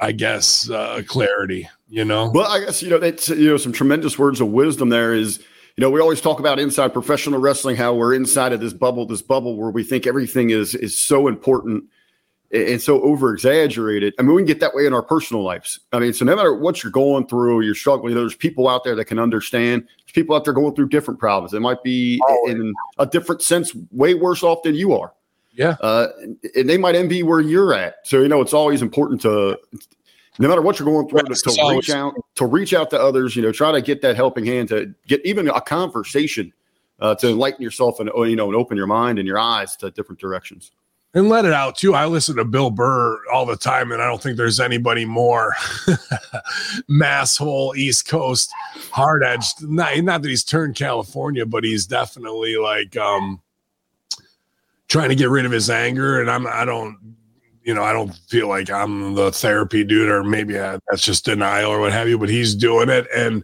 I 0.02 0.14
guess 0.14 0.70
uh, 0.70 1.02
clarity, 1.06 1.70
you 1.90 2.06
know. 2.06 2.32
Well, 2.32 2.48
I 2.48 2.62
guess 2.62 2.82
you 2.82 2.90
know 2.90 3.00
that's 3.00 3.30
you 3.30 3.50
know 3.50 3.58
some 3.58 3.74
tremendous 3.74 4.18
words 4.18 4.42
of 4.42 4.48
wisdom. 4.48 4.90
There 4.90 5.14
is, 5.14 5.44
you 5.76 5.82
know, 5.82 5.90
we 5.90 6.00
always 6.00 6.22
talk 6.22 6.40
about 6.40 6.60
inside 6.60 6.94
professional 6.94 7.40
wrestling, 7.40 7.76
how 7.76 7.94
we're 7.94 8.14
inside 8.14 8.54
of 8.54 8.60
this 8.60 8.74
bubble, 8.74 9.06
this 9.06 9.22
bubble 9.22 9.56
where 9.58 9.72
we 9.72 9.84
think 9.84 10.08
everything 10.08 10.50
is 10.50 10.76
is 10.76 11.00
so 11.00 11.28
important 11.28 11.86
and 12.52 12.82
so 12.82 13.02
over 13.02 13.34
exaggerated. 13.34 14.14
I 14.18 14.24
mean, 14.24 14.34
we 14.34 14.42
can 14.42 14.48
get 14.48 14.60
that 14.62 14.74
way 14.74 14.86
in 14.86 14.94
our 14.94 15.04
personal 15.04 15.44
lives. 15.44 15.80
I 15.94 16.00
mean, 16.00 16.14
so 16.14 16.26
no 16.26 16.36
matter 16.36 16.54
what 16.54 16.82
you're 16.82 16.92
going 16.92 17.28
through, 17.28 17.62
you're 17.62 17.76
struggling, 17.76 18.16
there's 18.16 18.36
people 18.36 18.68
out 18.68 18.84
there 18.84 18.96
that 18.96 19.06
can 19.06 19.20
understand. 19.20 19.84
There's 19.84 20.14
people 20.14 20.36
out 20.36 20.46
there 20.46 20.54
going 20.54 20.76
through 20.76 20.90
different 20.90 21.20
problems. 21.20 21.54
It 21.54 21.60
might 21.60 21.84
be 21.84 22.20
oh, 22.28 22.50
in 22.50 22.74
a 22.98 23.06
different 23.06 23.42
sense, 23.44 23.76
way 23.92 24.16
worse 24.16 24.42
off 24.42 24.64
than 24.64 24.76
you 24.76 24.94
are. 24.94 25.14
Yeah. 25.54 25.76
Uh, 25.82 26.08
and 26.56 26.70
they 26.70 26.78
might 26.78 26.96
envy 26.96 27.22
where 27.22 27.42
you're 27.42 27.74
at. 27.74 27.98
So, 28.04 28.22
you 28.22 28.28
know, 28.28 28.42
it's 28.42 28.54
always 28.54 28.82
important 28.82 29.22
to, 29.22 29.60
no 30.40 30.48
matter 30.48 30.62
what 30.62 30.80
you're 30.80 30.86
going 30.88 31.08
through, 31.08 31.22
to, 31.22 31.36
to 31.36 31.70
reach 31.70 31.90
out, 31.90 32.16
to 32.36 32.46
reach 32.46 32.74
out 32.74 32.90
to 32.90 33.00
others, 33.00 33.36
you 33.36 33.42
know, 33.42 33.52
try 33.52 33.72
to 33.72 33.82
get 33.82 34.02
that 34.02 34.16
helping 34.16 34.46
hand 34.46 34.70
to 34.70 34.94
get 35.08 35.24
even 35.26 35.48
a 35.50 35.62
conversation 35.62 36.52
uh, 37.00 37.14
to 37.16 37.30
enlighten 37.30 37.62
yourself 37.62 38.00
and, 38.00 38.10
you 38.30 38.36
know, 38.36 38.48
and 38.48 38.56
open 38.56 38.78
your 38.78 38.88
mind 38.88 39.20
and 39.20 39.28
your 39.28 39.38
eyes 39.38 39.76
to 39.76 39.92
different 39.92 40.20
directions 40.20 40.72
and 41.14 41.30
let 41.30 41.46
it 41.46 41.54
out 41.54 41.76
too. 41.76 41.96
I 41.96 42.06
listen 42.06 42.36
to 42.38 42.46
Bill 42.46 42.70
Burr 42.70 43.20
all 43.32 43.46
the 43.46 43.56
time, 43.56 43.92
and 43.92 44.02
I 44.02 44.08
don't 44.08 44.22
think 44.22 44.38
there's 44.38 44.60
anybody 44.60 45.06
more 45.06 45.56
masshole 46.90 47.76
East 47.76 48.08
Coast 48.08 48.52
hard 48.92 49.24
edged. 49.24 49.68
Not, 49.68 49.98
not 50.00 50.22
that 50.22 50.30
he's 50.30 50.44
turned 50.44 50.76
California, 50.76 51.46
but 51.46 51.64
he's 51.64 51.86
definitely 51.86 52.58
like 52.58 52.96
um 52.98 53.42
trying 54.88 55.10
to 55.10 55.16
get 55.16 55.30
rid 55.30 55.46
of 55.46 55.52
his 55.52 55.70
anger. 55.70 56.22
And 56.22 56.30
I'm 56.30 56.46
I 56.46 56.66
don't 56.66 57.16
you 57.64 57.74
know 57.74 57.84
I 57.84 57.94
don't 57.94 58.14
feel 58.30 58.48
like 58.48 58.70
I'm 58.70 59.16
the 59.16 59.32
therapy 59.32 59.84
dude, 59.84 60.10
or 60.10 60.24
maybe 60.24 60.60
I, 60.60 60.80
that's 60.90 61.04
just 61.04 61.26
denial 61.26 61.72
or 61.72 61.80
what 61.80 61.92
have 61.92 62.08
you. 62.08 62.18
But 62.18 62.30
he's 62.30 62.56
doing 62.56 62.90
it, 62.90 63.08
and 63.16 63.44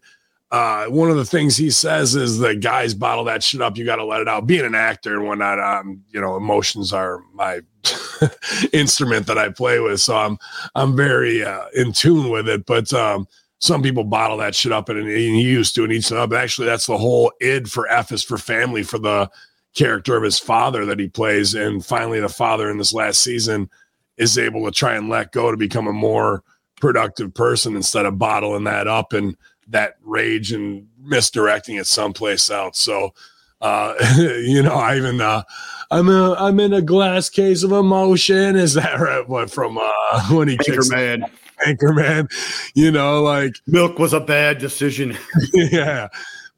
uh, 0.51 0.85
one 0.85 1.09
of 1.09 1.17
the 1.17 1.25
things 1.25 1.57
he 1.57 1.69
says 1.69 2.15
is 2.15 2.37
that 2.39 2.61
guys 2.61 2.93
bottle 2.93 3.25
that 3.25 3.43
shit 3.43 3.61
up. 3.61 3.77
You 3.77 3.83
got 3.83 3.97
to 3.97 4.05
let 4.05 4.21
it 4.21 4.27
out. 4.27 4.47
Being 4.47 4.65
an 4.65 4.75
actor 4.75 5.15
and 5.15 5.27
whatnot, 5.27 5.59
um, 5.59 6.01
you 6.11 6.21
know, 6.21 6.37
emotions 6.37 6.93
are 6.93 7.21
my 7.33 7.59
instrument 8.73 9.27
that 9.27 9.37
I 9.37 9.49
play 9.49 9.79
with, 9.79 9.99
so 9.99 10.15
I'm 10.15 10.37
I'm 10.75 10.95
very 10.95 11.43
uh, 11.43 11.65
in 11.75 11.91
tune 11.91 12.29
with 12.29 12.47
it. 12.47 12.65
But 12.65 12.93
um, 12.93 13.27
some 13.59 13.81
people 13.81 14.03
bottle 14.03 14.37
that 14.37 14.55
shit 14.55 14.71
up, 14.71 14.87
and, 14.87 14.99
and 14.99 15.09
he 15.09 15.41
used 15.41 15.75
to 15.75 15.83
and 15.83 15.91
eats 15.91 16.11
it 16.11 16.17
up. 16.17 16.31
Actually, 16.31 16.67
that's 16.67 16.85
the 16.85 16.97
whole 16.97 17.33
id 17.41 17.69
for 17.69 17.89
F 17.89 18.11
is 18.11 18.23
for 18.23 18.37
family 18.37 18.83
for 18.83 18.99
the 18.99 19.29
character 19.75 20.15
of 20.15 20.23
his 20.23 20.39
father 20.39 20.85
that 20.85 20.99
he 20.99 21.09
plays, 21.09 21.55
and 21.55 21.85
finally, 21.85 22.19
the 22.19 22.29
father 22.29 22.69
in 22.69 22.77
this 22.77 22.93
last 22.93 23.21
season 23.21 23.69
is 24.17 24.37
able 24.37 24.65
to 24.65 24.71
try 24.71 24.95
and 24.95 25.09
let 25.09 25.31
go 25.31 25.51
to 25.51 25.57
become 25.57 25.87
a 25.87 25.93
more 25.93 26.43
productive 26.79 27.33
person 27.33 27.75
instead 27.75 28.05
of 28.05 28.19
bottling 28.19 28.65
that 28.65 28.87
up 28.87 29.13
and 29.13 29.35
that 29.67 29.95
rage 30.03 30.51
and 30.51 30.87
misdirecting 31.01 31.77
it 31.77 31.87
someplace 31.87 32.49
else. 32.49 32.79
So, 32.79 33.13
uh, 33.61 33.95
you 34.17 34.61
know, 34.61 34.75
I 34.75 34.97
even 34.97 35.21
uh, 35.21 35.43
I'm 35.91 36.09
a 36.09 36.33
I'm 36.33 36.59
in 36.59 36.73
a 36.73 36.81
glass 36.81 37.29
case 37.29 37.63
of 37.63 37.71
emotion. 37.71 38.55
Is 38.55 38.73
that 38.75 38.99
right? 38.99 39.27
What 39.27 39.49
from 39.49 39.77
uh, 39.77 40.23
when 40.31 40.47
he 40.47 40.57
kicks 40.57 40.89
man? 40.89 41.25
Anchorman, 41.65 42.29
you 42.73 42.91
know, 42.91 43.23
like 43.23 43.55
milk 43.65 43.97
was 43.97 44.11
a 44.11 44.19
bad 44.19 44.57
decision. 44.57 45.17
yeah, 45.53 46.09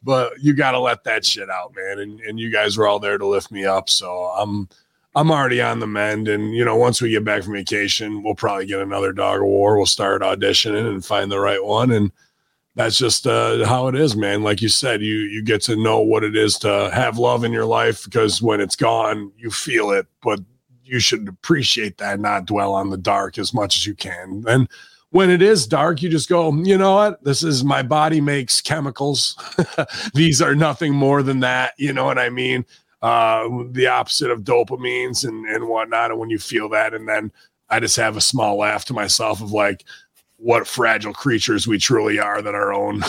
but 0.01 0.33
you 0.41 0.55
got 0.55 0.71
to 0.71 0.79
let 0.79 1.03
that 1.03 1.23
shit 1.23 1.49
out, 1.51 1.75
man. 1.75 1.99
And 1.99 2.19
and 2.21 2.39
you 2.39 2.51
guys 2.51 2.77
were 2.77 2.87
all 2.87 2.99
there 2.99 3.17
to 3.17 3.25
lift 3.25 3.51
me 3.51 3.65
up, 3.65 3.89
so 3.89 4.11
I'm. 4.37 4.67
I'm 5.17 5.31
already 5.31 5.59
on 5.63 5.79
the 5.79 5.87
mend, 5.87 6.27
and 6.27 6.53
you 6.53 6.63
know, 6.63 6.75
once 6.75 7.01
we 7.01 7.09
get 7.09 7.23
back 7.25 7.41
from 7.41 7.53
vacation, 7.53 8.21
we'll 8.21 8.35
probably 8.35 8.67
get 8.67 8.81
another 8.81 9.11
dog 9.11 9.39
of 9.39 9.47
war. 9.47 9.75
We'll 9.75 9.87
start 9.87 10.21
auditioning 10.21 10.87
and 10.87 11.03
find 11.03 11.31
the 11.31 11.39
right 11.39 11.63
one, 11.63 11.91
and 11.91 12.11
that's 12.75 12.99
just 12.99 13.25
uh, 13.25 13.65
how 13.65 13.87
it 13.87 13.95
is, 13.95 14.15
man. 14.15 14.43
Like 14.43 14.61
you 14.61 14.69
said, 14.69 15.01
you 15.01 15.15
you 15.15 15.43
get 15.43 15.63
to 15.63 15.75
know 15.75 15.99
what 16.01 16.23
it 16.23 16.35
is 16.35 16.59
to 16.59 16.91
have 16.93 17.17
love 17.17 17.43
in 17.43 17.51
your 17.51 17.65
life 17.65 18.03
because 18.05 18.43
when 18.43 18.61
it's 18.61 18.75
gone, 18.75 19.31
you 19.35 19.49
feel 19.49 19.89
it. 19.89 20.05
But 20.21 20.39
you 20.83 20.99
should 20.99 21.27
appreciate 21.27 21.97
that, 21.97 22.19
not 22.19 22.45
dwell 22.45 22.75
on 22.75 22.91
the 22.91 22.97
dark 22.97 23.39
as 23.39 23.55
much 23.55 23.75
as 23.75 23.87
you 23.87 23.95
can. 23.95 24.43
And 24.47 24.69
when 25.09 25.31
it 25.31 25.41
is 25.41 25.65
dark, 25.65 26.03
you 26.03 26.09
just 26.09 26.29
go, 26.29 26.53
you 26.53 26.77
know 26.77 26.93
what? 26.93 27.23
This 27.23 27.41
is 27.41 27.63
my 27.63 27.81
body 27.81 28.21
makes 28.21 28.61
chemicals. 28.61 29.35
These 30.13 30.43
are 30.43 30.53
nothing 30.53 30.93
more 30.93 31.23
than 31.23 31.39
that. 31.39 31.73
You 31.79 31.91
know 31.91 32.05
what 32.05 32.19
I 32.19 32.29
mean? 32.29 32.65
Uh, 33.01 33.47
the 33.71 33.87
opposite 33.87 34.31
of 34.31 34.41
dopamines 34.41 35.27
and 35.27 35.45
and 35.47 35.67
whatnot. 35.67 36.11
And 36.11 36.19
when 36.19 36.29
you 36.29 36.39
feel 36.39 36.67
that, 36.69 36.93
and 36.93 37.07
then 37.07 37.31
I 37.69 37.79
just 37.79 37.95
have 37.97 38.17
a 38.17 38.21
small 38.21 38.57
laugh 38.57 38.85
to 38.85 38.93
myself 38.93 39.41
of 39.41 39.51
like, 39.51 39.83
what 40.37 40.67
fragile 40.67 41.13
creatures 41.13 41.67
we 41.67 41.77
truly 41.79 42.19
are 42.19 42.41
that 42.41 42.53
our 42.53 42.71
own 42.71 43.01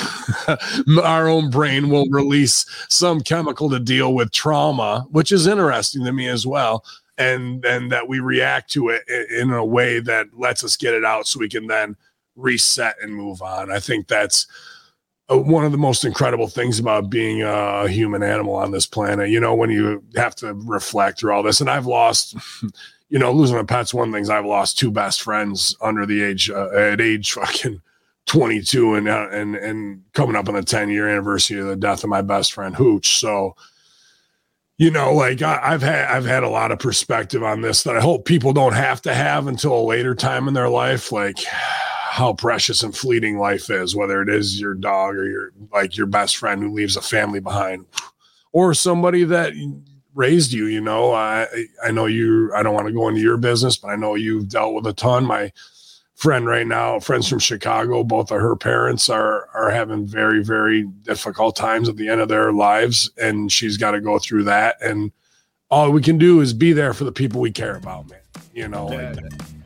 our 1.05 1.29
own 1.29 1.51
brain 1.51 1.91
will 1.91 2.09
release 2.09 2.65
some 2.89 3.21
chemical 3.21 3.69
to 3.69 3.79
deal 3.79 4.15
with 4.15 4.33
trauma 4.33 5.07
which 5.11 5.31
is 5.31 5.47
interesting 5.47 6.05
to 6.05 6.13
me 6.13 6.27
as 6.27 6.47
well 6.47 6.85
and 7.19 7.65
and 7.67 7.93
that 7.93 8.09
we 8.09 8.19
react 8.19 8.71
to 8.71 8.89
it 8.89 9.03
in 9.31 9.51
a 9.51 9.65
way 9.65 10.01
that 10.01 10.27
lets 10.39 10.65
us 10.65 10.77
get 10.77 10.95
it 10.95 11.05
out 11.05 11.27
so 11.27 11.39
we 11.39 11.49
can 11.49 11.67
then 11.67 11.95
reset 12.35 12.97
and 13.03 13.15
move 13.15 13.43
on 13.43 13.71
i 13.71 13.79
think 13.79 14.09
that's 14.09 14.47
one 15.29 15.65
of 15.65 15.73
the 15.73 15.79
most 15.79 16.05
incredible 16.05 16.49
things 16.49 16.79
about 16.79 17.11
being 17.11 17.43
a 17.43 17.87
human 17.89 18.23
animal 18.23 18.55
on 18.55 18.71
this 18.71 18.87
planet 18.87 19.29
you 19.29 19.39
know 19.39 19.55
when 19.55 19.71
you 19.71 20.03
have 20.17 20.35
to 20.35 20.55
reflect 20.55 21.21
through 21.21 21.33
all 21.33 21.43
this 21.43 21.61
and 21.61 21.69
i've 21.69 21.87
lost 21.87 22.35
you 23.09 23.19
know, 23.19 23.33
losing 23.33 23.59
a 23.59 23.65
pet's 23.65 23.95
one 23.95 24.13
things. 24.13 24.29
I've 24.29 24.45
lost 24.45 24.79
two 24.79 24.91
best 24.91 25.23
friends 25.23 25.77
under 25.81 26.05
the 26.05 26.23
age 26.23 26.51
uh, 26.51 26.69
at 26.71 27.01
age 27.01 27.33
fucking 27.33 27.81
22 28.27 28.95
and 28.95 29.09
uh, 29.09 29.29
and 29.31 29.57
and 29.57 30.03
coming 30.13 30.37
up 30.37 30.49
on 30.49 30.55
the 30.55 30.63
10 30.63 30.91
year 30.91 31.09
anniversary 31.09 31.61
of 31.61 31.67
the 31.67 31.77
death 31.77 32.05
of 32.05 32.11
my 32.11 32.23
best 32.23 32.53
friend 32.53 32.77
Hooch. 32.77 33.19
So, 33.19 33.57
you 34.77 34.91
know, 34.91 35.15
like 35.15 35.41
I, 35.41 35.71
have 35.71 35.83
had 35.83 36.09
I've 36.09 36.27
had 36.27 36.43
a 36.43 36.49
lot 36.49 36.71
of 36.71 36.79
perspective 36.79 37.43
on 37.43 37.63
this 37.63 37.83
that 37.85 37.97
I 37.97 38.01
hope 38.01 38.27
people 38.27 38.53
don't 38.53 38.75
have 38.75 39.01
to 39.03 39.15
have 39.15 39.47
until 39.47 39.79
a 39.79 39.83
later 39.83 40.15
time 40.15 40.47
in 40.47 40.55
their 40.55 40.69
life. 40.69 41.11
Like 41.11 41.39
how 42.19 42.33
precious 42.33 42.83
and 42.83 42.97
fleeting 42.97 43.39
life 43.39 43.71
is, 43.71 43.95
whether 43.95 44.21
it 44.21 44.29
is 44.29 44.61
your 44.61 44.75
dog 44.75 45.15
or 45.15 45.25
your 45.25 45.53
like 45.73 45.97
your 45.97 46.07
best 46.07 46.37
friend 46.37 46.61
who 46.61 46.75
leaves 46.75 46.97
a 46.97 47.01
family 47.01 47.39
behind, 47.39 47.87
or 48.53 48.75
somebody 48.75 49.23
that 49.23 49.53
raised 50.15 50.53
you. 50.53 50.67
You 50.67 50.81
know, 50.81 51.13
I 51.13 51.47
I 51.83 51.93
know 51.93 52.07
you. 52.07 52.53
I 52.55 52.65
don't 52.65 52.75
want 52.75 52.89
to 52.89 52.93
go 52.93 53.07
into 53.07 53.21
your 53.21 53.37
business, 53.37 53.77
but 53.77 53.89
I 53.89 53.97
know 53.97 54.17
you've 54.17 54.49
dealt 54.49 54.75
with 54.75 54.85
a 54.89 54.93
ton. 54.93 55.27
My 55.27 55.53
friend 56.17 56.45
right 56.45 56.67
now, 56.67 56.99
friends 56.99 57.29
from 57.29 57.39
Chicago, 57.39 58.03
both 58.03 58.33
of 58.33 58.41
her 58.41 58.57
parents 58.57 59.09
are 59.09 59.49
are 59.55 59.71
having 59.71 60.05
very 60.05 60.43
very 60.43 60.83
difficult 60.83 61.55
times 61.55 61.89
at 61.89 61.97
the 61.97 62.09
end 62.09 62.21
of 62.21 62.29
their 62.29 62.53
lives, 62.53 63.09
and 63.17 63.53
she's 63.53 63.77
got 63.77 63.93
to 63.93 64.01
go 64.01 64.19
through 64.19 64.43
that. 64.45 64.75
And 64.83 65.13
all 65.71 65.93
we 65.93 66.03
can 66.03 66.19
do 66.19 66.41
is 66.41 66.53
be 66.53 66.73
there 66.73 66.95
for 66.95 67.05
the 67.05 67.13
people 67.13 67.41
we 67.41 67.53
care 67.53 67.77
about, 67.77 68.11
man. 68.11 68.19
You 68.53 68.67
know. 68.67 68.91
Yeah, 68.91 69.13
like 69.13 69.58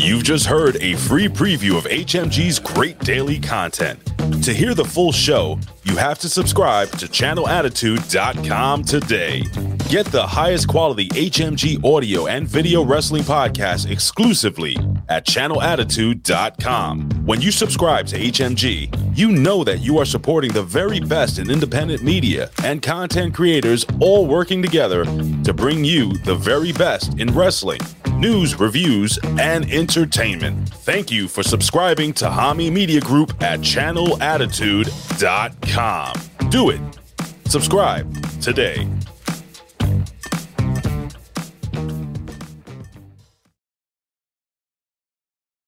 You've 0.00 0.22
just 0.22 0.46
heard 0.46 0.76
a 0.76 0.94
free 0.94 1.26
preview 1.26 1.76
of 1.76 1.82
HMG's 1.82 2.60
great 2.60 3.00
daily 3.00 3.40
content. 3.40 4.00
To 4.44 4.54
hear 4.54 4.72
the 4.72 4.84
full 4.84 5.10
show, 5.10 5.58
you 5.82 5.96
have 5.96 6.20
to 6.20 6.28
subscribe 6.28 6.88
to 6.98 7.06
channelattitude.com 7.06 8.84
today. 8.84 9.42
Get 9.88 10.06
the 10.06 10.24
highest 10.24 10.68
quality 10.68 11.08
HMG 11.08 11.84
audio 11.84 12.26
and 12.28 12.46
video 12.46 12.84
wrestling 12.84 13.24
podcast 13.24 13.90
exclusively 13.90 14.76
at 15.08 15.26
channelattitude.com. 15.26 17.10
When 17.26 17.40
you 17.40 17.50
subscribe 17.50 18.06
to 18.08 18.18
HMG, 18.18 19.18
you 19.18 19.32
know 19.32 19.64
that 19.64 19.80
you 19.80 19.98
are 19.98 20.04
supporting 20.04 20.52
the 20.52 20.62
very 20.62 21.00
best 21.00 21.40
in 21.40 21.50
independent 21.50 22.04
media 22.04 22.50
and 22.62 22.82
content 22.82 23.34
creators 23.34 23.84
all 23.98 24.26
working 24.26 24.62
together 24.62 25.04
to 25.04 25.52
bring 25.52 25.84
you 25.84 26.16
the 26.18 26.36
very 26.36 26.72
best 26.72 27.18
in 27.18 27.34
wrestling, 27.34 27.80
news, 28.18 28.58
reviews, 28.58 29.18
and 29.38 29.70
entertainment. 29.70 30.68
Thank 30.68 31.10
you 31.10 31.28
for 31.28 31.42
subscribing 31.42 32.12
to 32.14 32.24
Hami 32.26 32.72
Media 32.72 33.00
Group 33.00 33.42
at 33.42 33.60
channelattitude.com. 33.60 36.50
Do 36.50 36.70
it. 36.70 36.80
Subscribe 37.46 38.40
today. 38.40 38.88